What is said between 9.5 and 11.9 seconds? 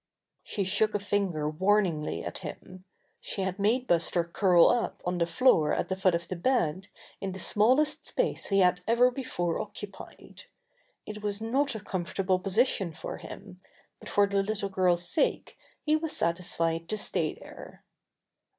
occupied. It was not a